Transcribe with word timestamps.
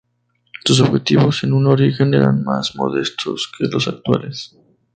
Sus 0.65 0.81
objetivos 0.81 1.43
en 1.43 1.53
un 1.53 1.67
origen 1.67 2.11
eran 2.15 2.43
más 2.43 2.75
modestos 2.75 3.51
que 3.55 3.67
los 3.67 3.87
actuales. 3.87 4.57